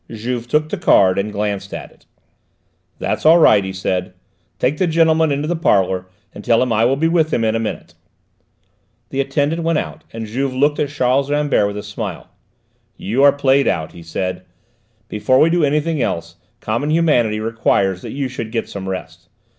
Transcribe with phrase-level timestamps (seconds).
[0.09, 2.07] Juve took the card and glanced at it.
[2.97, 4.13] "That's all right," he said.
[4.57, 7.53] "Take the gentleman into the parlour and tell him I will be with him in
[7.55, 7.93] a minute."
[9.09, 12.29] The attendant went out and Juve looked at Charles Rambert with a smile.
[12.97, 14.41] "You are played out," he said;
[15.07, 19.29] "before we do anything else common humanity requires that you should get some rest.